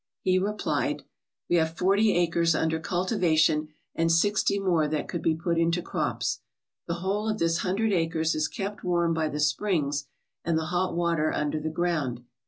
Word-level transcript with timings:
He 0.23 0.39
replied: 0.39 1.03
"We 1.47 1.57
have 1.57 1.77
forty 1.77 2.13
acres 2.15 2.55
under 2.55 2.79
cultivation 2.79 3.67
and 3.93 4.11
sixty 4.11 4.57
more 4.57 4.87
that 4.87 5.07
could 5.07 5.21
be 5.21 5.35
put 5.35 5.59
into 5.59 5.83
crops. 5.83 6.39
The 6.87 6.95
whole 7.05 7.29
of 7.29 7.37
this 7.37 7.59
hundred 7.59 7.93
acres 7.93 8.33
is 8.33 8.47
kept 8.47 8.83
warm 8.83 9.13
by 9.13 9.29
the 9.29 9.39
springs 9.39 10.07
and 10.43 10.57
the 10.57 10.65
hot 10.73 10.95
water 10.95 11.31
under 11.31 11.59
the 11.59 11.69
ground. 11.69 12.23